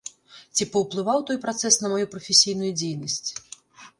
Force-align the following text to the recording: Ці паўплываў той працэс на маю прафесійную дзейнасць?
Ці 0.59 0.65
паўплываў 0.75 1.19
той 1.27 1.37
працэс 1.43 1.77
на 1.83 1.87
маю 1.93 2.05
прафесійную 2.15 2.71
дзейнасць? 2.79 3.29